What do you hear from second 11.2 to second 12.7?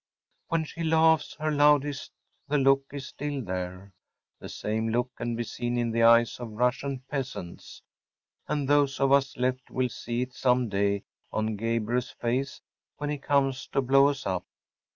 on Gabriel’s face